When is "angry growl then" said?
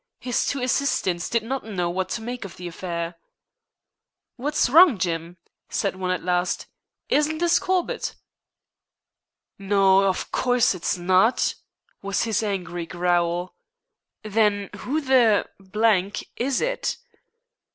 12.41-14.71